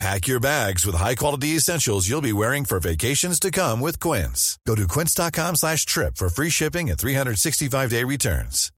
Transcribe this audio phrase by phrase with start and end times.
[0.00, 4.58] Pack your bags with high-quality essentials you'll be wearing for vacations to come with Quince.
[4.66, 8.70] Go to quince.com slash trip for free shipping and 365-day returns.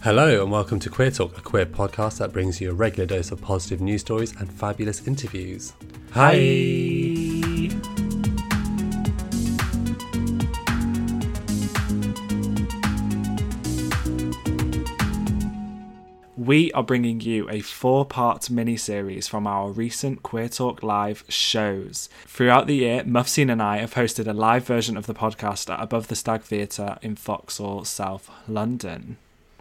[0.00, 3.30] Hello and welcome to Queer Talk, a queer podcast that brings you a regular dose
[3.30, 5.74] of positive news stories and fabulous interviews.
[6.12, 7.41] Hi!
[16.44, 21.22] We are bringing you a four part mini series from our recent Queer Talk Live
[21.28, 22.08] shows.
[22.26, 25.80] Throughout the year, Mufseen and I have hosted a live version of the podcast at
[25.80, 29.18] Above the Stag Theatre in Vauxhall, South London.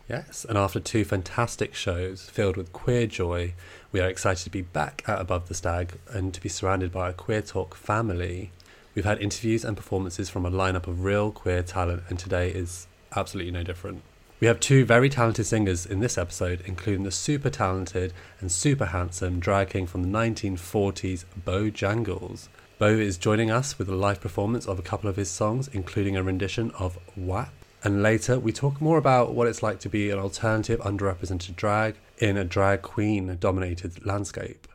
[0.09, 3.53] Yes, and after two fantastic shows filled with queer joy,
[3.91, 7.11] we are excited to be back at Above the Stag and to be surrounded by
[7.11, 8.49] a Queer Talk family.
[8.95, 12.87] We've had interviews and performances from a lineup of real queer talent, and today is
[13.15, 14.01] absolutely no different.
[14.41, 18.87] We have two very talented singers in this episode, including the super talented and super
[18.87, 22.49] handsome drag king from the 1940s, Bo Jangles.
[22.79, 26.17] Bo is joining us with a live performance of a couple of his songs, including
[26.17, 27.53] a rendition of WAP.
[27.83, 31.97] And later, we talk more about what it's like to be an alternative, underrepresented drag
[32.17, 34.67] in a drag queen dominated landscape.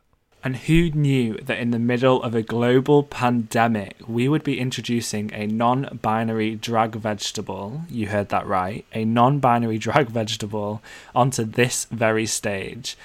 [0.45, 5.33] And who knew that in the middle of a global pandemic, we would be introducing
[5.35, 7.83] a non binary drag vegetable?
[7.89, 8.85] You heard that right.
[8.93, 10.83] A non binary drag vegetable
[11.15, 12.97] onto this very stage.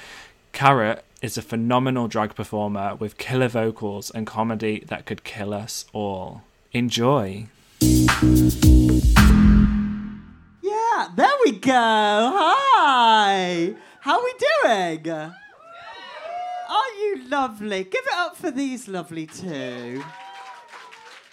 [0.54, 5.86] Carrot is a phenomenal drag performer with killer vocals and comedy that could kill us
[5.94, 6.44] all.
[6.74, 7.48] Enjoy.
[10.62, 11.72] Yeah, there we go.
[11.72, 13.76] Hi.
[14.02, 15.32] How are we doing?
[16.72, 17.84] Are you lovely?
[17.84, 20.02] Give it up for these lovely two.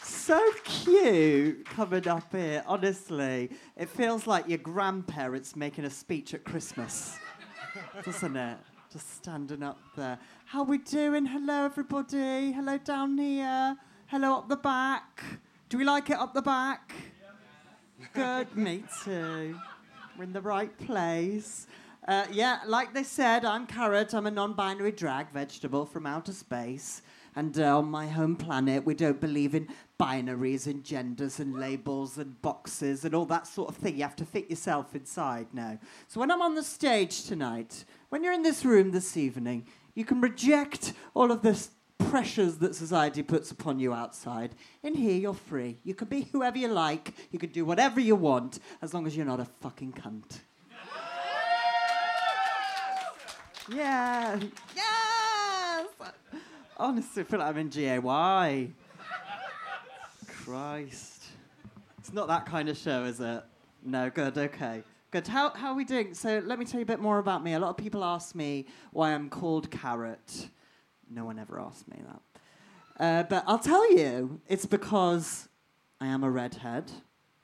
[0.02, 3.50] So cute coming up here, honestly.
[3.76, 7.18] It feels like your grandparents making a speech at Christmas,
[8.04, 8.58] doesn't it?
[8.92, 10.18] Just standing up there.
[10.46, 11.24] How we doing?
[11.24, 12.50] Hello, everybody.
[12.50, 13.76] Hello down here.
[14.06, 15.22] Hello up the back.
[15.68, 16.92] Do we like it up the back?
[18.12, 19.56] Good, me too.
[20.16, 21.68] We're in the right place.
[22.08, 24.14] Uh, yeah, like they said, I'm Carrot.
[24.14, 27.02] I'm a non binary drag vegetable from outer space.
[27.36, 29.68] And uh, on my home planet, we don't believe in
[30.00, 33.96] binaries and genders and labels and boxes and all that sort of thing.
[33.96, 35.78] You have to fit yourself inside now.
[36.06, 40.06] So when I'm on the stage tonight, when you're in this room this evening, you
[40.06, 44.54] can reject all of this pressures that society puts upon you outside.
[44.82, 45.76] In here, you're free.
[45.84, 47.12] You can be whoever you like.
[47.30, 50.38] You can do whatever you want, as long as you're not a fucking cunt.
[53.70, 54.40] Yeah.
[54.74, 55.86] Yes.
[56.76, 58.70] Honestly, I feel like I'm in GAY.
[60.26, 61.24] Christ.
[61.98, 63.42] It's not that kind of show, is it?
[63.84, 64.82] No, good, okay.
[65.10, 65.26] Good.
[65.26, 66.14] How, how are we doing?
[66.14, 67.54] So, let me tell you a bit more about me.
[67.54, 70.48] A lot of people ask me why I'm called Carrot.
[71.10, 73.04] No one ever asked me that.
[73.04, 75.48] Uh, but I'll tell you, it's because
[76.00, 76.90] I am a redhead.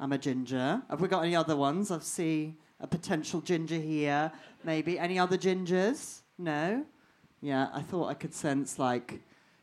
[0.00, 0.82] I'm a ginger.
[0.90, 1.90] Have we got any other ones?
[1.90, 4.30] I see a potential ginger here,
[4.62, 4.98] maybe.
[4.98, 6.20] Any other gingers?
[6.36, 6.84] No?
[7.40, 9.20] Yeah, I thought I could sense like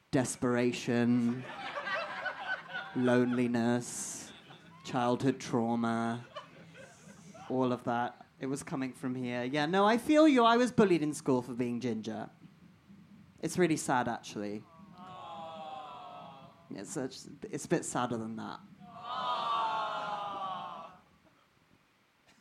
[0.10, 1.44] desperation,
[2.96, 4.32] loneliness,
[4.84, 6.26] childhood trauma,
[7.48, 8.26] all of that.
[8.40, 9.44] It was coming from here.
[9.44, 10.44] Yeah, no, I feel you.
[10.44, 12.28] I was bullied in school for being ginger.
[13.40, 14.64] It's really sad, actually.
[16.74, 17.08] It's a,
[17.52, 18.60] it's a bit sadder than that.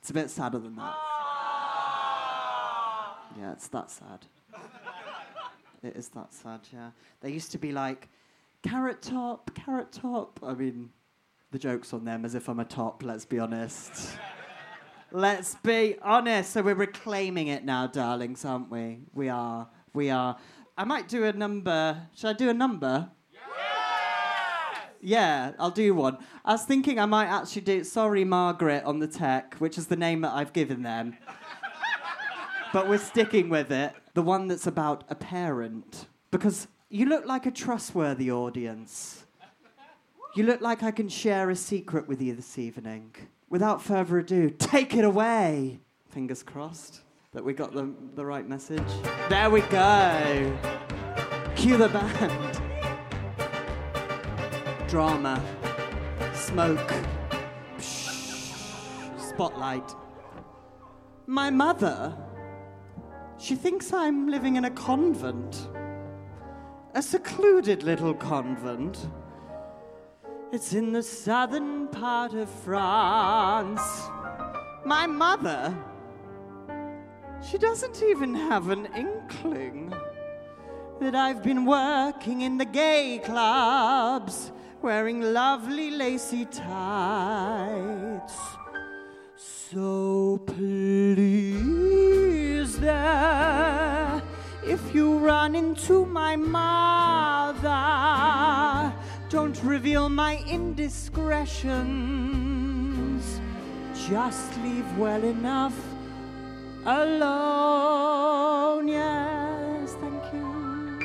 [0.00, 0.94] It's a bit sadder than that.
[0.97, 1.50] Ah.
[3.38, 4.27] Yeah, it's that sad.
[5.83, 6.91] It is that sad, yeah.
[7.21, 8.09] They used to be like,
[8.62, 10.38] carrot top, carrot top.
[10.43, 10.91] I mean,
[11.50, 14.16] the joke's on them as if I'm a top, let's be honest.
[15.12, 16.50] let's be honest.
[16.50, 18.99] So we're reclaiming it now, darlings, aren't we?
[19.14, 19.69] We are.
[19.94, 20.37] We are.
[20.76, 22.08] I might do a number.
[22.14, 23.11] Should I do a number?
[25.00, 26.19] Yeah, I'll do one.
[26.44, 29.97] I was thinking I might actually do Sorry Margaret on the tech, which is the
[29.97, 31.17] name that I've given them.
[32.73, 33.94] but we're sticking with it.
[34.14, 36.06] The one that's about a parent.
[36.31, 39.25] Because you look like a trustworthy audience.
[40.37, 43.14] You look like I can share a secret with you this evening.
[43.49, 45.81] Without further ado, take it away.
[46.11, 47.00] Fingers crossed
[47.32, 48.82] that we got the, the right message.
[49.29, 50.58] There we go.
[51.56, 52.50] Cue the band.
[54.90, 55.40] Drama.
[56.34, 56.92] Smoke.
[57.78, 59.94] Spotlight.
[61.28, 62.12] My mother,
[63.38, 65.69] she thinks I'm living in a convent.
[66.94, 69.08] A secluded little convent.
[70.50, 74.08] It's in the southern part of France.
[74.84, 75.72] My mother,
[77.48, 79.94] she doesn't even have an inkling
[81.00, 84.50] that I've been working in the gay clubs,
[84.82, 88.38] wearing lovely lacy tights.
[89.37, 94.23] So please, there,
[94.65, 97.69] if you run into my mother,
[99.29, 103.41] don't reveal my indiscretions.
[104.09, 105.77] Just leave well enough
[106.85, 108.88] alone.
[108.88, 111.00] Yes, thank you.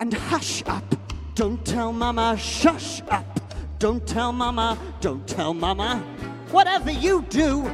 [0.00, 0.97] And hush up.
[1.38, 3.24] Don't tell mama, shush up.
[3.78, 5.98] Don't tell mama, don't tell mama.
[6.50, 7.72] Whatever you do,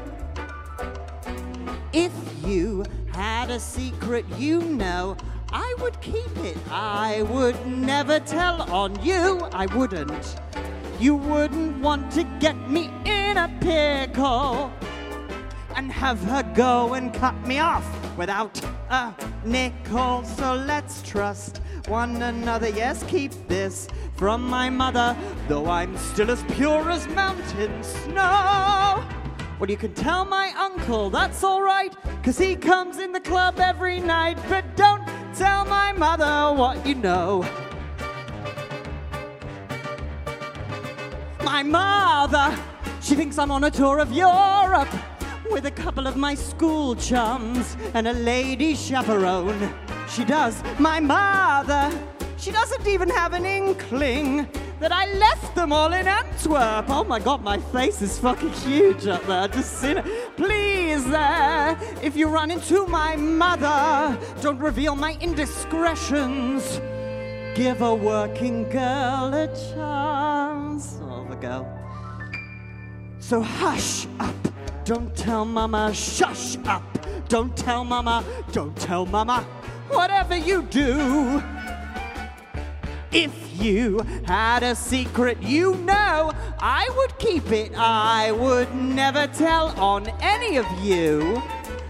[1.95, 2.13] if
[2.45, 5.17] you had a secret you know,
[5.49, 6.59] I would keep it.
[6.71, 9.41] I would never tell on you.
[9.51, 10.37] I wouldn't.
[11.01, 14.71] You wouldn't want to get me in a pickle
[15.75, 17.87] and have her go and cut me off
[18.19, 19.15] without a
[19.47, 20.23] nickel.
[20.25, 22.69] So let's trust one another.
[22.69, 25.17] Yes, keep this from my mother,
[25.49, 29.05] though I'm still as pure as mountain snow.
[29.59, 34.01] Well, you can tell my uncle that's alright, cause he comes in the club every
[34.01, 34.39] night.
[34.49, 37.47] But don't tell my mother what you know.
[41.45, 42.57] My mother,
[43.01, 44.89] she thinks I'm on a tour of Europe
[45.51, 49.73] with a couple of my school chums and a lady chaperone.
[50.09, 50.63] She does.
[50.79, 51.91] My mother,
[52.37, 54.47] she doesn't even have an inkling
[54.81, 56.87] that I left them all in Antwerp.
[56.89, 59.49] Oh my god, my face is fucking huge up there.
[59.49, 60.37] Just seen it.
[60.37, 66.81] Please, there, if you run into my mother, don't reveal my indiscretions.
[67.55, 70.99] Give a working girl a chance.
[71.03, 71.67] Oh, the girl.
[73.21, 74.35] So hush up.
[74.85, 76.83] Don't tell mama, shush up.
[77.29, 78.23] Don't tell mama,
[78.53, 79.47] don't tell mama.
[79.89, 81.43] Whatever you do,
[83.13, 87.73] if you had a secret, you know I would keep it.
[87.77, 91.43] I would never tell on any of you.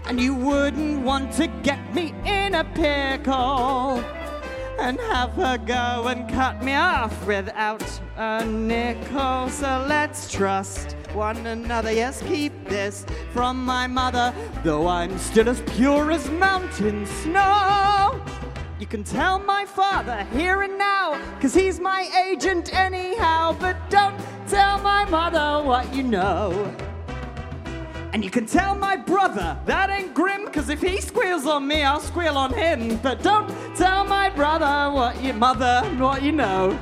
[0.05, 4.03] And you wouldn't want to get me in a pickle
[4.77, 7.83] and have her go and cut me off without
[8.17, 9.49] a nickel.
[9.49, 11.91] So let's trust one another.
[11.91, 14.33] Yes, keep this from my mother,
[14.63, 18.21] though I'm still as pure as mountain snow.
[18.79, 24.19] You can tell my father here and now, cause he's my agent anyhow, but don't
[24.47, 26.75] tell my mother what you know.
[28.11, 31.83] And you can tell my brother that ain't grim, cause if he squeals on me,
[31.83, 32.97] I'll squeal on him.
[32.97, 36.77] But don't tell my brother what you mother, what you know.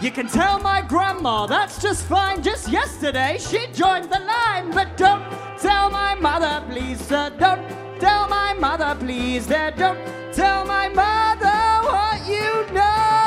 [0.00, 2.40] You can tell my grandma that's just fine.
[2.40, 4.70] Just yesterday she joined the line.
[4.70, 5.24] But don't
[5.58, 7.30] tell my mother, please, sir.
[7.36, 7.68] Don't
[7.98, 9.72] tell my mother, please, there.
[9.72, 9.98] Don't
[10.32, 13.18] tell my mother what you know.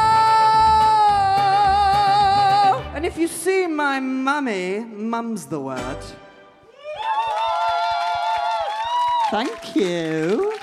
[2.95, 5.97] And if you see my mummy, mum's the word.
[9.29, 10.53] Thank you.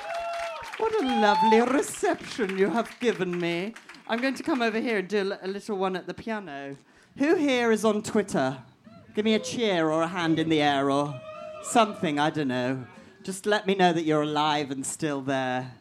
[0.79, 3.75] What a lovely reception you have given me.
[4.11, 6.79] I'm going to come over here and do a little one at the piano.
[7.19, 8.57] Who here is on Twitter?
[9.15, 11.21] Give me a cheer or a hand in the air or
[11.63, 12.87] something, I don't know.
[13.23, 15.75] Just let me know that you're alive and still there.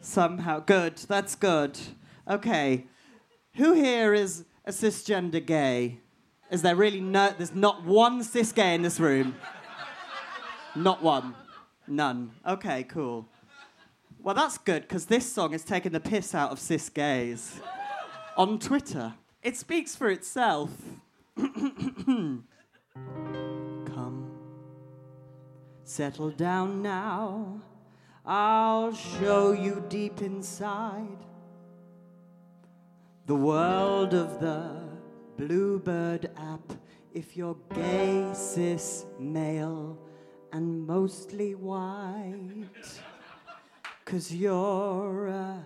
[0.00, 0.60] Somehow.
[0.60, 1.78] Good, that's good.
[2.26, 2.86] Okay.
[3.56, 6.00] Who here is a cisgender gay?
[6.50, 9.36] Is there really no, there's not one cis gay in this room?
[10.74, 11.34] Not one.
[11.86, 12.30] None.
[12.46, 13.28] Okay, cool.
[14.20, 17.60] Well, that's good because this song is taking the piss out of cis gays
[18.36, 19.14] on Twitter.
[19.42, 20.70] It speaks for itself.
[21.36, 22.42] Come,
[25.84, 27.60] settle down now.
[28.26, 31.16] I'll show you deep inside
[33.26, 34.88] the world of the
[35.36, 36.72] Bluebird app.
[37.14, 39.98] If you're gay, cis, male,
[40.52, 42.66] and mostly white.
[44.08, 45.62] Cause you're a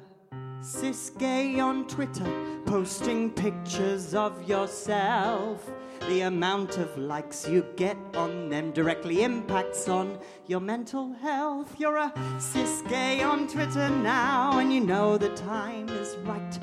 [0.60, 2.26] cis gay on Twitter,
[2.66, 5.70] posting pictures of yourself.
[6.08, 10.18] The amount of likes you get on them directly impacts on
[10.48, 11.72] your mental health.
[11.78, 16.58] You're a cis gay on Twitter now, and you know the time is right.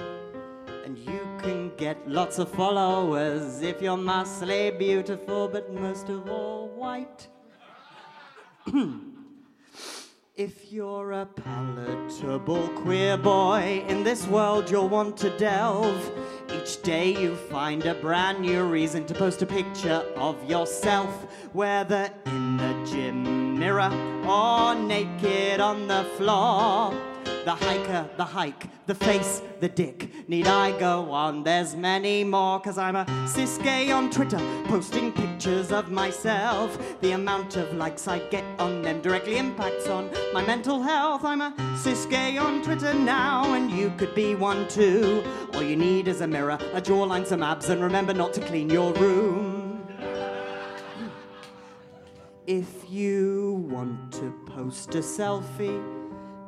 [0.83, 6.67] And you can get lots of followers if you're muscly, beautiful, but most of all
[6.67, 7.29] white.
[10.39, 16.11] if you're a palatable queer boy, in this world you'll want to delve.
[16.49, 22.09] Each day you find a brand new reason to post a picture of yourself, whether
[22.25, 23.91] in the gym mirror
[24.25, 26.93] or naked on the floor.
[27.49, 30.29] The hiker, the hike, the face, the dick.
[30.29, 31.43] Need I go on?
[31.43, 36.77] There's many more, cause I'm a cis gay on Twitter, posting pictures of myself.
[37.01, 41.25] The amount of likes I get on them directly impacts on my mental health.
[41.25, 45.23] I'm a cis gay on Twitter now, and you could be one too.
[45.55, 48.69] All you need is a mirror, a jawline, some abs, and remember not to clean
[48.69, 49.87] your room.
[52.45, 55.98] If you want to post a selfie,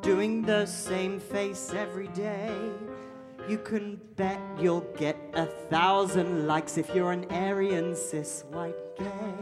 [0.02, 2.56] doing the same face every day,
[3.48, 9.34] you can bet you'll get a thousand likes if you're an Aryan cis white gay.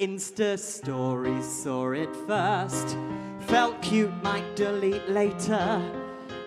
[0.00, 2.96] Insta stories saw it first,
[3.40, 6.01] felt cute, might delete later.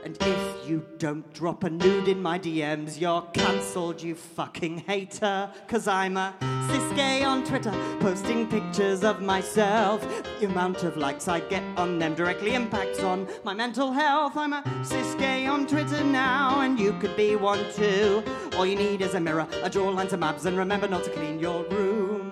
[0.05, 5.49] And if you don't drop a nude in my DMs, you're cancelled, you fucking hater.
[5.67, 6.31] Cause I'm a
[6.69, 7.71] cis gay on Twitter,
[8.01, 10.07] posting pictures of myself.
[10.39, 14.37] The amount of likes I get on them directly impacts on my mental health.
[14.37, 18.23] I'm a cis gay on Twitter now, and you could be one too.
[18.57, 21.39] All you need is a mirror, a jawline, some abs, and remember not to clean
[21.39, 22.31] your room.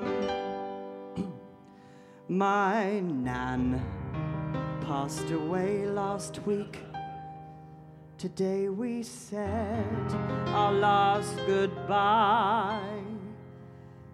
[2.28, 3.84] my nan
[4.82, 6.78] passed away last week.
[8.24, 10.08] Today we said
[10.48, 12.80] our last goodbye.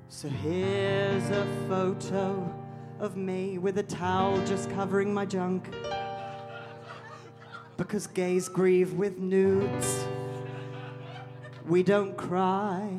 [0.07, 2.51] So here's a photo
[2.99, 5.71] of me with a towel just covering my junk.
[7.77, 10.07] Because gays grieve with nudes,
[11.67, 12.89] we don't cry.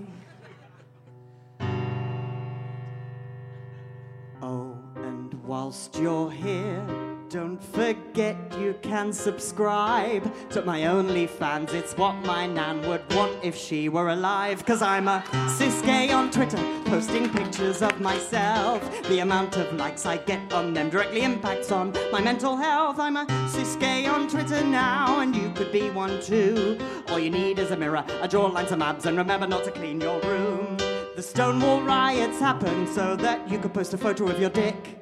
[4.40, 11.72] Oh, and whilst you're here, don't forget you can subscribe to my OnlyFans.
[11.72, 14.66] It's what my nan would want if she were alive.
[14.66, 18.82] Cause I'm a cis gay on Twitter, posting pictures of myself.
[19.04, 22.98] The amount of likes I get on them directly impacts on my mental health.
[22.98, 26.80] I'm a cis gay on Twitter now, and you could be one too.
[27.10, 30.00] All you need is a mirror, a jawline, some abs, and remember not to clean
[30.00, 30.76] your room.
[31.14, 34.96] The Stonewall riots happened so that you could post a photo of your dick.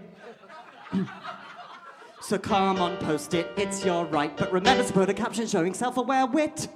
[2.29, 4.37] So come on, post it, it's your right.
[4.37, 6.69] But remember to put a caption showing self aware wit.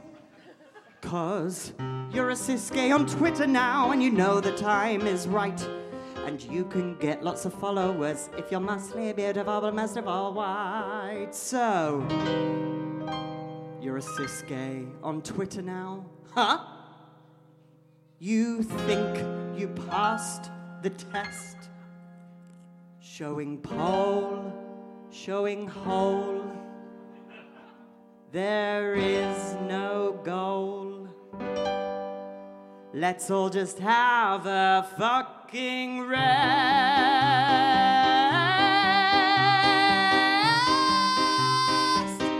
[1.02, 1.74] Cause
[2.10, 5.68] you're a cis gay on Twitter now, and you know the time is right.
[6.24, 10.32] And you can get lots of followers if you're muscly, beautiful, but most of all
[10.32, 11.34] white.
[11.34, 12.02] So,
[13.78, 16.06] you're a cis gay on Twitter now?
[16.30, 16.64] Huh?
[18.18, 19.18] You think
[19.54, 21.58] you passed the test?
[23.00, 24.61] Showing pole
[25.12, 26.42] showing whole.
[28.32, 31.06] There is no goal.
[32.94, 36.22] Let's all just have a fucking rest.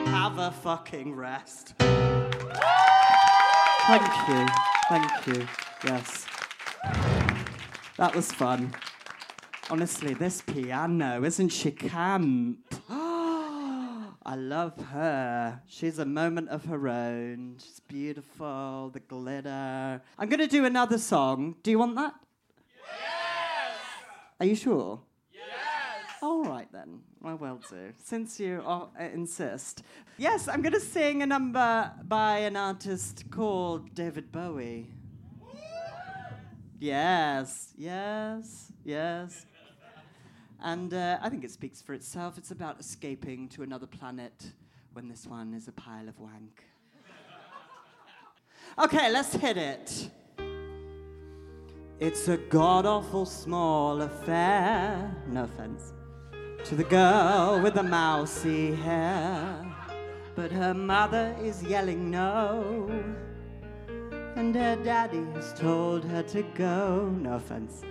[0.09, 1.75] Have a fucking rest.
[3.87, 4.47] Thank you.
[4.89, 5.47] Thank you.
[5.85, 6.27] Yes.
[7.99, 8.75] That was fun.
[9.71, 12.59] Honestly, this piano, isn't she camp?
[12.91, 15.61] I love her.
[15.67, 17.57] She's a moment of her own.
[17.59, 20.03] She's beautiful, the glitter.
[20.19, 21.57] I'm going to do another song.
[21.63, 22.15] Do you want that?
[22.77, 23.79] Yes!
[24.41, 25.01] Are you sure?
[25.33, 26.19] Yes!
[26.23, 27.01] All right then.
[27.25, 27.93] I will do.
[28.03, 29.85] Since you uh, insist.
[30.19, 34.89] Yes, I'm going to sing a number by an artist called David Bowie.
[36.81, 39.47] Yes, yes, yes.
[40.63, 42.39] And uh, I think it speaks for itself.
[42.39, 44.53] It's about escaping to another planet
[44.93, 46.63] when this one is a pile of wank.
[48.79, 50.11] okay, let's hit it.
[51.99, 55.93] It's a god awful small affair, no offense,
[56.65, 59.67] to the girl with the mousy hair.
[60.37, 62.89] But her mother is yelling no,
[64.37, 67.83] and her daddy has told her to go, no offense.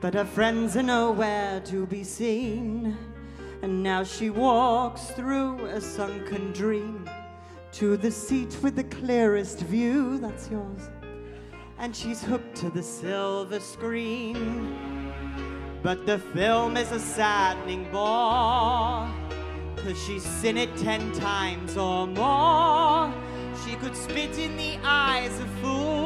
[0.00, 2.96] But her friends are nowhere to be seen.
[3.62, 7.08] And now she walks through a sunken dream
[7.72, 10.88] to the seat with the clearest view, that's yours.
[11.78, 15.12] And she's hooked to the silver screen.
[15.82, 19.08] But the film is a saddening bore,
[19.76, 23.12] cause she's seen it ten times or more.
[23.64, 25.99] She could spit in the eyes of fools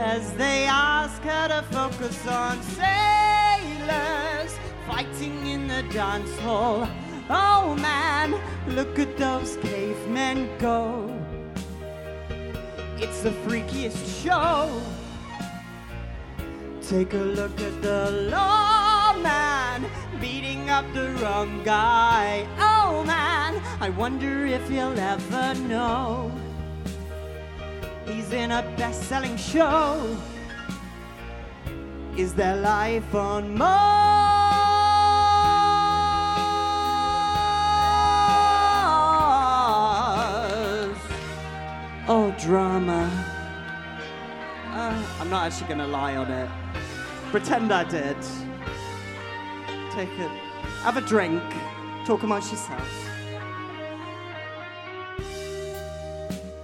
[0.00, 6.88] as they ask her to focus on sailors fighting in the dance hall.
[7.28, 8.34] Oh man,
[8.66, 11.14] look at those cavemen go.
[12.96, 14.80] It's the freakiest show.
[16.80, 19.84] Take a look at the lawman
[20.18, 22.48] beating up the wrong guy.
[22.58, 26.32] Oh man, I wonder if he'll ever know.
[28.10, 30.16] He's in a best selling show.
[32.16, 33.70] Is there life on Mars?
[42.08, 43.08] Oh, drama.
[44.72, 46.50] Uh, I'm not actually gonna lie on it.
[47.30, 48.16] Pretend I did.
[49.92, 50.30] Take it.
[50.82, 51.42] Have a drink.
[52.04, 53.09] Talk amongst yourselves.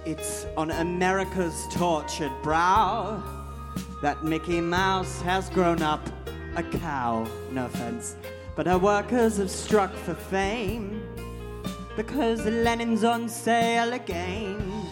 [0.07, 3.21] It's on America's tortured brow
[4.01, 5.99] that Mickey Mouse has grown up
[6.55, 7.27] a cow.
[7.51, 8.15] No offense.
[8.55, 11.03] But her workers have struck for fame
[11.97, 14.87] because Lenin's on sale again.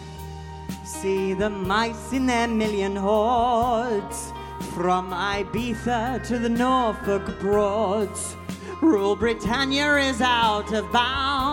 [0.84, 4.30] See the mice in their million hordes
[4.74, 8.36] from Ibiza to the Norfolk Broads.
[8.82, 11.45] Rule Britannia is out of bounds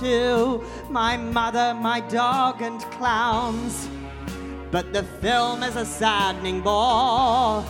[0.00, 3.88] to my mother, my dog, and clowns.
[4.70, 7.64] But the film is a saddening bore,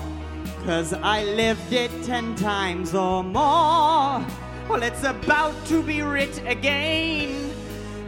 [0.65, 4.25] cause I lived it ten times or more.
[4.69, 7.53] Well, it's about to be writ again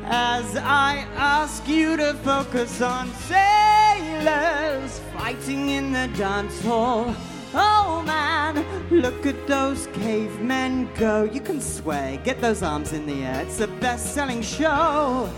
[0.05, 7.15] as I ask you to focus on sailors fighting in the dance hall.
[7.55, 11.25] Oh man, look at those cavemen go.
[11.25, 13.41] You can sway, get those arms in the air.
[13.43, 15.31] It's the best selling show.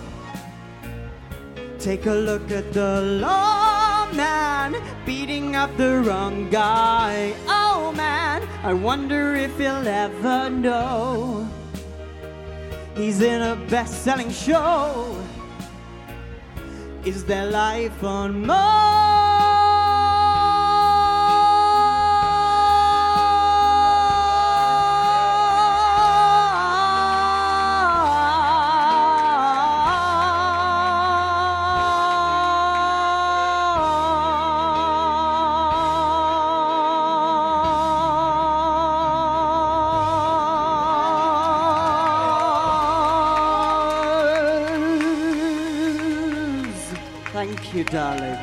[1.78, 4.76] Take a look at the lawman
[5.06, 7.34] beating up the wrong guy.
[7.46, 11.48] Oh man, I wonder if he'll ever know.
[12.94, 15.16] He's in a best selling show.
[17.04, 18.99] Is there life on Mars?
[47.90, 48.40] Darlings.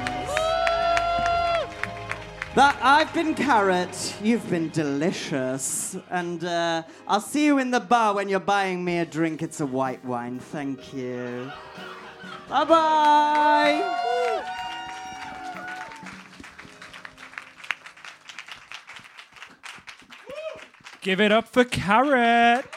[2.55, 8.15] That I've been carrot, you've been delicious, and uh, I'll see you in the bar
[8.15, 9.41] when you're buying me a drink.
[9.41, 10.39] It's a white wine.
[10.39, 11.51] Thank you.
[12.49, 14.43] Bye bye.
[21.01, 22.76] Give it up for Carrot.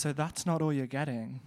[0.00, 1.40] So that's not all you're getting.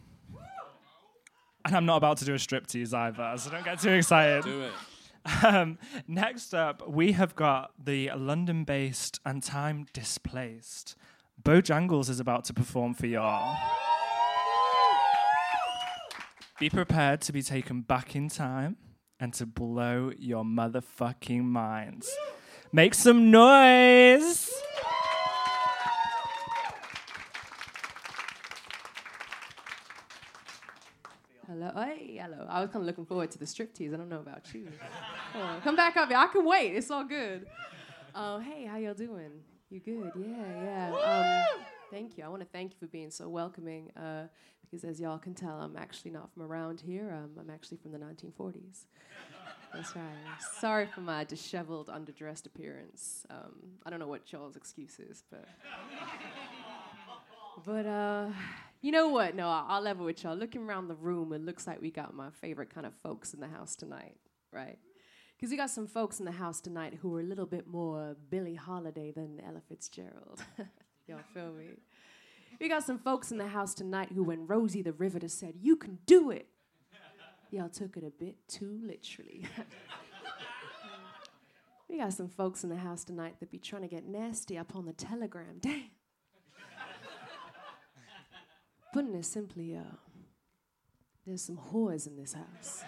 [1.66, 4.44] And I'm not about to do a striptease either, so don't get too excited.
[4.44, 5.44] Do it.
[5.44, 10.96] Um, next up, we have got the London based and time displaced.
[11.42, 13.58] Bojangles is about to perform for y'all.
[16.60, 18.78] Be prepared to be taken back in time
[19.20, 22.08] and to blow your motherfucking minds.
[22.72, 24.54] Make some noise!
[31.74, 32.46] Hello, hey, hello.
[32.48, 33.92] I was kind of looking forward to the striptease.
[33.92, 34.68] I don't know about you.
[35.36, 36.18] Oh, come back up, here.
[36.18, 36.76] I can wait.
[36.76, 37.48] It's all good.
[38.14, 39.32] Oh, hey, how y'all doing?
[39.72, 40.12] You good?
[40.16, 41.48] Yeah, yeah.
[41.56, 42.26] Um, thank you.
[42.26, 43.90] I want to thank you for being so welcoming.
[43.98, 44.28] Uh,
[44.62, 47.12] because as y'all can tell, I'm actually not from around here.
[47.12, 48.86] Um, I'm actually from the 1940s.
[49.74, 50.04] That's right.
[50.60, 53.26] Sorry for my disheveled, underdressed appearance.
[53.32, 55.48] Um, I don't know what y'all's excuse is, but.
[57.66, 58.30] But uh,
[58.84, 59.34] you know what?
[59.34, 60.36] No, I'll, level with y'all.
[60.36, 63.40] Looking around the room, it looks like we got my favorite kind of folks in
[63.40, 64.18] the house tonight,
[64.52, 64.78] right?
[65.36, 68.18] Because we got some folks in the house tonight who are a little bit more
[68.30, 70.44] Billie Holiday than Ella Fitzgerald.
[71.08, 71.70] y'all feel me?
[72.60, 75.78] We got some folks in the house tonight who, when Rosie the Riveter said, "You
[75.78, 76.48] can do it,"
[77.52, 79.46] y'all took it a bit too literally.
[81.90, 84.76] we got some folks in the house tonight that be trying to get nasty up
[84.76, 85.46] on the telegram.
[85.62, 85.84] Damn.
[88.94, 89.82] Putting it simply, uh,
[91.26, 92.84] there's some whores in this house.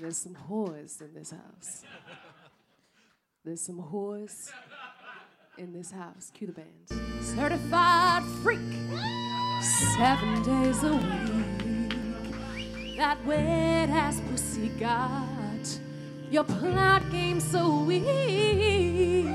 [0.00, 1.84] There's some whores in this house.
[3.44, 4.50] There's some whores
[5.58, 6.32] in this house.
[6.34, 6.88] Cue the band.
[7.22, 8.58] Certified freak,
[9.96, 12.96] seven days a week.
[12.96, 15.78] That wet ass pussy got
[16.32, 19.28] your plot game so weak.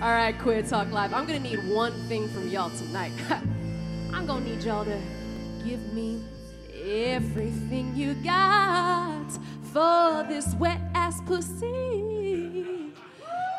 [0.00, 1.12] All right, quit talk live.
[1.12, 3.10] I'm gonna need one thing from y'all tonight.
[4.12, 4.96] I'm gonna need y'all to
[5.64, 6.22] give me
[6.84, 9.28] everything you got
[9.72, 12.92] for this wet ass pussy.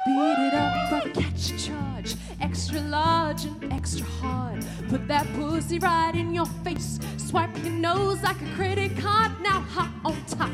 [0.05, 2.15] Beat it up, brother, catch a charge.
[2.39, 4.65] Extra large and extra hard.
[4.87, 6.99] Put that pussy right in your face.
[7.17, 9.33] Swipe your nose like a credit card.
[9.41, 10.51] Now hop on top.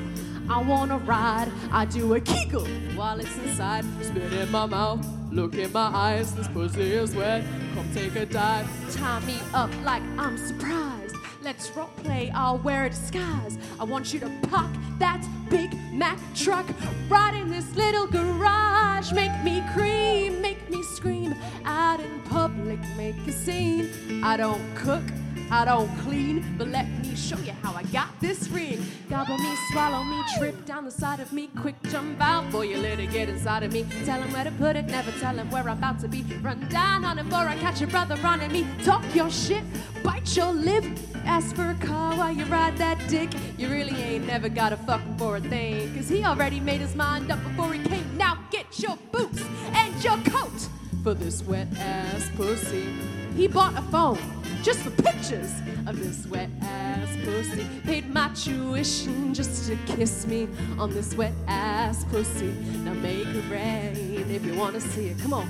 [0.49, 1.51] I wanna ride.
[1.71, 3.85] I do a kegel while it's inside.
[4.01, 5.24] Spit in my mouth.
[5.31, 6.33] Look in my eyes.
[6.35, 7.43] This pussy is wet.
[7.73, 8.67] Come take a dive.
[8.95, 11.15] Tie me up like I'm surprised.
[11.41, 13.59] Let's role play, I'll wear a disguise.
[13.79, 16.65] I want you to park that Big Mac truck
[17.07, 19.11] right in this little garage.
[19.11, 21.35] Make me cream, make me scream.
[21.63, 24.23] Out in public, make a scene.
[24.23, 25.03] I don't cook,
[25.51, 28.83] I don't clean, but let me show you how I got this ring.
[29.09, 31.49] Gobble me, swallow me, trip down the side of me.
[31.61, 33.85] Quick jump out, boy, you let it get inside of me.
[34.05, 36.23] Tell him where to put it, never tell him where I'm about to be.
[36.41, 38.65] Run down on him before I catch your brother running me.
[38.83, 39.63] Talk your shit,
[40.03, 40.83] bite your lip.
[41.25, 43.29] Ask for a car while you ride that dick.
[43.57, 45.93] You really ain't never gotta fuck him for a thing.
[45.95, 48.17] Cause he already made his mind up before he came.
[48.17, 50.67] Now get your boots and your coat
[51.03, 52.87] for this wet ass pussy.
[53.35, 54.17] He bought a phone
[54.63, 55.51] just for pictures
[55.87, 57.67] of this wet ass pussy.
[57.83, 60.47] Paid my tuition just to kiss me
[60.79, 62.53] on this wet ass pussy.
[62.85, 65.19] Now make it rain if you wanna see it.
[65.19, 65.49] Come on.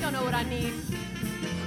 [0.00, 0.72] Y'all know what I need.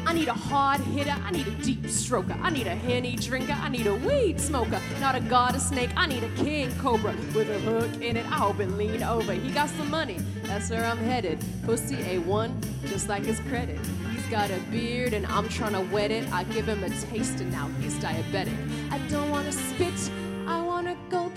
[0.07, 1.17] I need a hard hitter.
[1.25, 2.39] I need a deep stroker.
[2.41, 3.51] I need a henny drinker.
[3.51, 4.79] I need a weed smoker.
[5.01, 5.89] Not a garter snake.
[5.97, 8.25] I need a king cobra with a hook in it.
[8.27, 9.33] I hope it lean over.
[9.33, 10.19] He got some money.
[10.43, 11.43] That's where I'm headed.
[11.65, 13.79] Pussy A1, just like his credit.
[14.13, 16.31] He's got a beard and I'm trying to wet it.
[16.31, 18.57] I give him a taste and now he's diabetic.
[18.89, 20.09] I don't want to spit.
[20.47, 21.33] I want to gulp.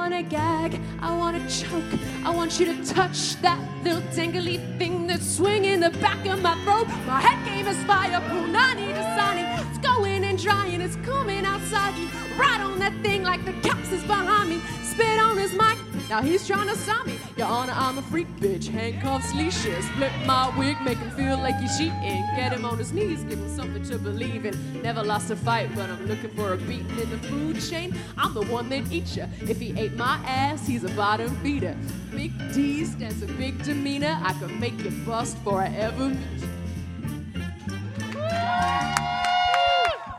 [0.00, 0.80] I want to gag.
[1.02, 2.00] I want to choke.
[2.24, 6.54] I want you to touch that little dangly thing that's swinging the back of my
[6.64, 6.88] throat.
[7.06, 8.18] My head game is fire.
[8.18, 9.44] Punani Dasani.
[9.68, 10.80] It's going and drying.
[10.80, 11.98] It's coming outside.
[11.98, 12.08] You
[12.38, 14.62] right on that thing like the cops is behind me.
[14.84, 15.89] Spit on his mic.
[16.10, 17.16] Now he's trying to stop me.
[17.36, 18.66] Your Honor, I'm a freak bitch.
[18.66, 19.88] Handcuffs, leashes.
[19.90, 22.26] Flip my wig, make him feel like he's cheating.
[22.34, 24.82] Get him on his knees, give him something to believe in.
[24.82, 27.94] Never lost a fight, but I'm looking for a beating in the food chain.
[28.18, 29.26] I'm the one that eats ya.
[29.42, 31.76] If he ate my ass, he's a bottom feeder.
[32.10, 34.18] Big D's, that's a big demeanor.
[34.20, 36.48] I could make you bust for I ever meet you.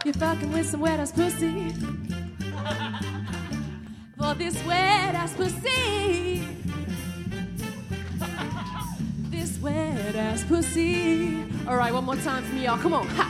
[0.05, 1.73] You're fucking with some wet ass pussy.
[4.21, 6.47] For this wet ass pussy.
[9.31, 11.43] This wet ass pussy.
[11.67, 12.77] All right, one more time for me, y'all.
[12.77, 13.07] Come on.
[13.07, 13.25] Ha.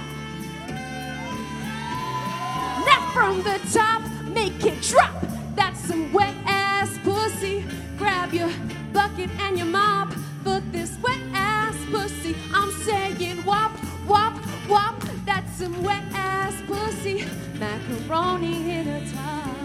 [2.86, 4.02] Now from the top,
[4.34, 5.16] make it drop.
[5.56, 7.64] That's some wet ass pussy.
[7.98, 8.50] Grab your
[8.92, 10.12] bucket and your mop
[10.44, 12.36] for this wet ass pussy.
[12.54, 13.72] I'm saying wop,
[14.06, 14.34] wop,
[14.68, 15.02] wop.
[15.26, 17.24] That's some wet ass pussy.
[17.58, 19.61] Macaroni in a top.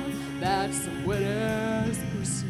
[0.47, 2.47] That's some ass pussy.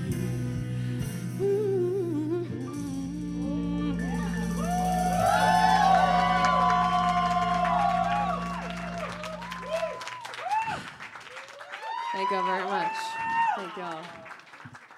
[12.13, 12.93] Thank you very much.
[13.57, 14.05] Thank y'all.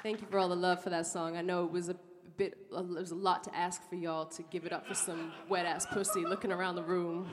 [0.02, 1.36] Thank you for all the love for that song.
[1.36, 1.96] I know it was a
[2.36, 5.30] bit, it was a lot to ask for y'all to give it up for some
[5.48, 7.30] wet ass pussy looking around the room.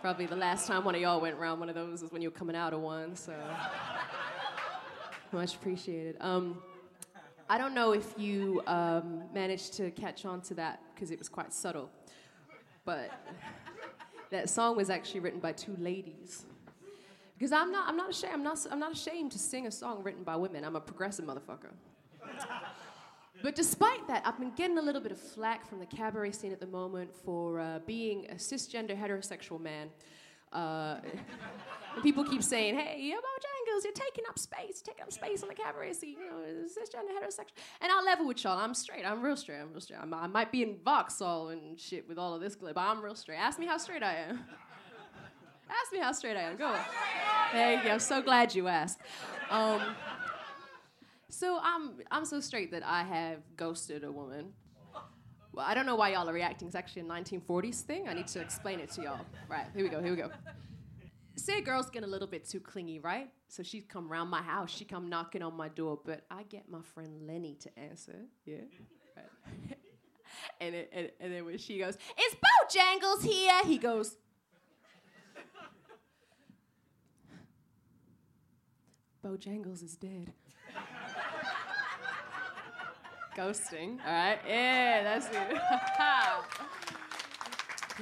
[0.00, 2.30] Probably the last time one of y'all went around one of those was when you
[2.30, 3.32] were coming out of one, so
[5.32, 6.16] much appreciated.
[6.20, 6.58] Um,
[7.48, 11.28] I don't know if you um, managed to catch on to that because it was
[11.28, 11.90] quite subtle,
[12.84, 13.10] but
[14.30, 16.44] that song was actually written by two ladies.
[17.38, 18.34] Because I'm not, I'm not ashamed.
[18.34, 20.64] I'm not, I'm not ashamed to sing a song written by women.
[20.64, 21.70] I'm a progressive motherfucker.
[23.40, 26.50] But despite that, I've been getting a little bit of flack from the cabaret scene
[26.50, 29.90] at the moment for uh, being a cisgender heterosexual man.
[30.52, 30.96] Uh,
[32.02, 33.00] people keep saying, "Hey,
[33.84, 36.16] You're taking up space, taking up space on the cabaret scene.
[36.18, 38.58] You know, cisgender heterosexual." And I'll level with y'all.
[38.58, 39.04] I'm straight.
[39.04, 39.60] I'm real straight.
[39.60, 40.00] I'm real straight.
[40.00, 43.14] I'm, I might be in Vauxhall and shit with all of this but I'm real
[43.14, 43.38] straight.
[43.38, 44.44] Ask me how straight I am.
[45.70, 46.56] Ask me how straight I am.
[46.56, 46.74] Go.
[47.52, 47.90] There you go.
[47.90, 48.98] I'm so glad you asked.
[49.50, 49.80] Um,
[51.28, 54.52] so I'm I'm so straight that I have ghosted a woman.
[55.52, 56.68] Well, I don't know why y'all are reacting.
[56.68, 58.08] It's actually a 1940s thing.
[58.08, 59.20] I need to explain it to y'all.
[59.48, 60.30] Right, here we go, here we go.
[61.38, 63.30] Say a girl's getting a little bit too clingy, right?
[63.46, 66.68] So she'd come round my house, she come knocking on my door, but I get
[66.68, 68.56] my friend Lenny to answer, yeah?
[69.16, 69.26] Right.
[70.60, 73.60] and, it, and, and then when she goes, Is Bojangles here?
[73.64, 74.16] He goes,
[79.24, 80.32] Bojangles is dead.
[83.36, 84.38] Ghosting, all right?
[84.46, 86.68] Yeah, that's it.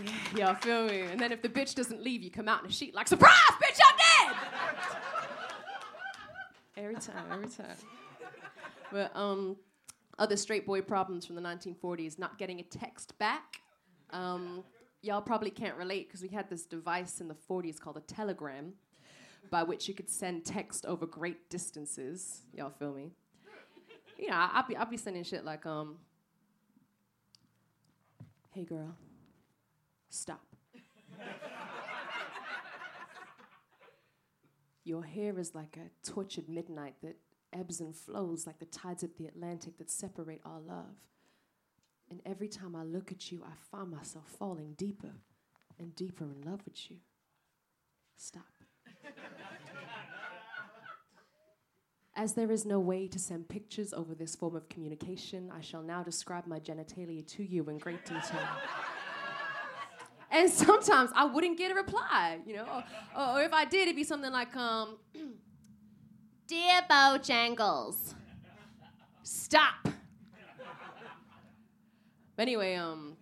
[0.04, 1.00] yeah, y'all feel me?
[1.02, 3.32] And then if the bitch doesn't leave, you come out in a sheet like, surprise,
[3.62, 4.37] bitch, I'm dead!
[6.76, 7.76] every time, every time.
[8.92, 9.56] But um,
[10.18, 13.61] other straight boy problems from the 1940s, not getting a text back.
[14.11, 14.64] Um,
[15.02, 18.72] y'all probably can't relate because we had this device in the 40s called a telegram
[19.50, 22.42] by which you could send text over great distances.
[22.52, 23.12] Y'all feel me?
[24.18, 25.96] You know, I'll be, I'll be sending shit like, um,
[28.52, 28.94] hey girl,
[30.16, 30.44] stop.
[34.85, 37.16] Your hair is like a tortured midnight that
[37.52, 40.96] ebbs and flows like the tides of the Atlantic that separate our love.
[42.09, 45.11] And every time I look at you, I find myself falling deeper
[45.79, 46.98] and deeper in love with you.
[48.16, 48.44] Stop.
[52.14, 55.83] As there is no way to send pictures over this form of communication, I shall
[55.83, 58.48] now describe my genitalia to you in great detail.
[60.37, 62.66] And sometimes I wouldn't get a reply, you know,
[63.16, 64.99] or, or if I did, it'd be something like, um,
[66.46, 68.14] "Dear Bojangles,
[69.22, 69.88] stop."
[72.37, 73.16] But anyway, um.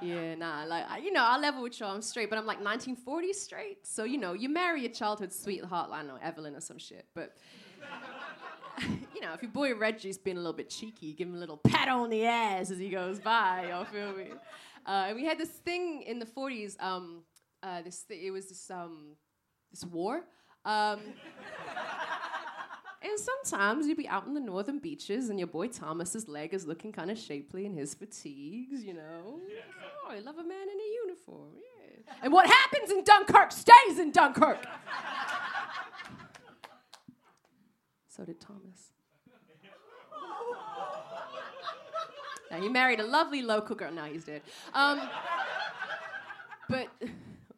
[0.00, 1.94] Yeah, nah, like I, you know, I level with y'all.
[1.94, 3.86] I'm straight, but I'm like 1940s straight.
[3.86, 7.06] So you know, you marry your childhood sweetheart, I know Evelyn or some shit.
[7.14, 7.36] But
[9.14, 11.58] you know, if your boy Reggie's being a little bit cheeky, give him a little
[11.58, 13.66] pat on the ass as he goes by.
[13.68, 14.28] Y'all feel me?
[14.86, 16.80] Uh, and we had this thing in the 40s.
[16.82, 17.22] Um,
[17.62, 19.16] uh, this th- it was this um,
[19.70, 20.22] this war.
[20.64, 21.00] Um,
[23.02, 26.66] and sometimes you'd be out in the northern beaches and your boy Thomas's leg is
[26.66, 29.40] looking kind of shapely in his fatigues, you know.
[30.04, 32.12] Oh, I love a man in a uniform, yeah.
[32.22, 34.66] And what happens in Dunkirk stays in Dunkirk.
[38.14, 38.92] So did Thomas.
[42.50, 43.90] now he married a lovely local girl.
[43.90, 44.42] Now he's dead.
[44.74, 45.00] Um,
[46.68, 46.88] but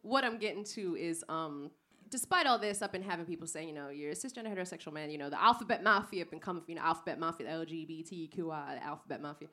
[0.01, 1.71] what I'm getting to is um,
[2.09, 5.09] despite all this, I've been having people say, you know, you're a cisgender heterosexual man,
[5.09, 8.79] you know, the alphabet mafia have been coming for you know, alphabet mafia, the LGBTQI,
[8.79, 9.49] the alphabet mafia.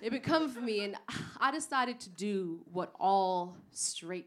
[0.00, 0.96] They've been coming for me, and
[1.40, 4.26] I decided to do what all straight,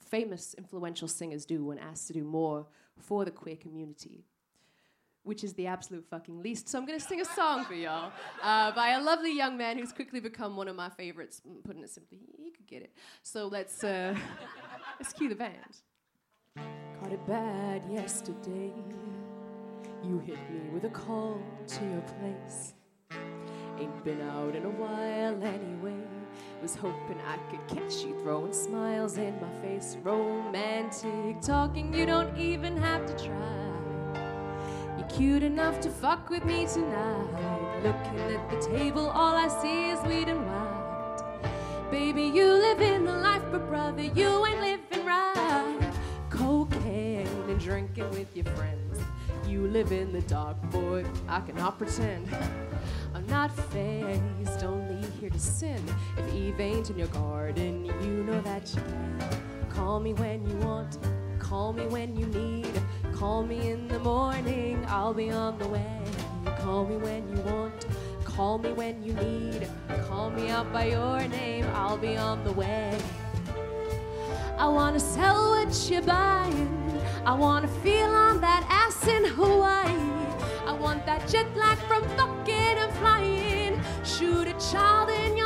[0.00, 2.66] famous, influential singers do when asked to do more
[3.00, 4.24] for the queer community,
[5.24, 6.68] which is the absolute fucking least.
[6.68, 9.92] So I'm gonna sing a song for y'all uh, by a lovely young man who's
[9.92, 11.42] quickly become one of my favorites.
[11.48, 12.92] Mm, Putting it simply, he could get it.
[13.22, 14.14] So let's uh,
[15.00, 15.52] let's cue the band.
[17.00, 18.72] Caught it bad yesterday.
[20.02, 22.74] You hit me with a call to your place.
[23.78, 25.96] Ain't been out in a while anyway.
[26.62, 29.96] Was hoping I could catch you throwing smiles in my face.
[30.02, 33.67] Romantic talking, you don't even have to try.
[35.18, 37.82] Cute enough to fuck with me tonight.
[37.82, 41.90] Looking at the table, all I see is weed and white.
[41.90, 45.92] Baby, you live in the life, but brother, you ain't living right.
[46.30, 49.00] Cocaine and drinking with your friends.
[49.44, 51.04] You live in the dark, boy.
[51.26, 52.28] I cannot pretend.
[53.12, 55.82] I'm not phased, only here to sin.
[56.16, 59.42] If Eve ain't in your garden, you know that you can.
[59.68, 60.96] Call me when you want,
[61.40, 62.80] call me when you need.
[63.18, 66.00] Call me in the morning, I'll be on the way.
[66.60, 67.84] Call me when you want,
[68.22, 69.68] call me when you need.
[70.06, 72.96] Call me out by your name, I'll be on the way.
[74.56, 77.02] I wanna sell what you're buying.
[77.24, 79.98] I wanna feel on that ass in Hawaii.
[80.64, 83.82] I want that jet lag from fucking and flying.
[84.04, 85.37] Shoot a child in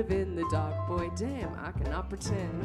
[0.00, 2.64] live in the dark, boy, damn, I cannot pretend.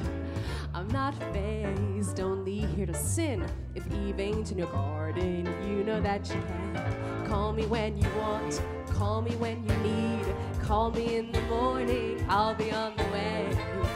[0.73, 3.45] I'm not fazed, only here to sin.
[3.73, 7.25] If Eve ain't in your garden, you know that you can.
[7.27, 10.25] Call me when you want, call me when you need.
[10.63, 13.49] Call me in the morning, I'll be on the way.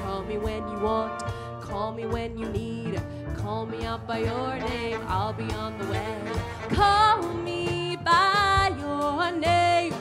[0.03, 1.23] Call me when you want,
[1.61, 3.01] call me when you need.
[3.37, 6.21] Call me out by your name, I'll be on the way.
[6.71, 9.93] Call me by your name.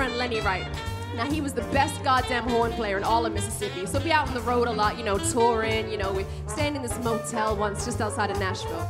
[0.00, 0.66] Friend Lenny Wright.
[1.14, 3.84] Now he was the best goddamn horn player in all of Mississippi.
[3.84, 5.90] So be out on the road a lot, you know, touring.
[5.90, 8.88] You know, we stayed in this motel once just outside of Nashville,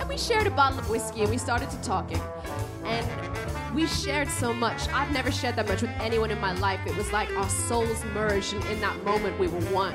[0.00, 2.18] and we shared a bottle of whiskey and we started to talking,
[2.86, 4.88] and we shared so much.
[4.88, 6.80] I've never shared that much with anyone in my life.
[6.86, 9.94] It was like our souls merged, and in that moment we were one.